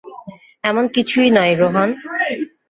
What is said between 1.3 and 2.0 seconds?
নয়, রোহান।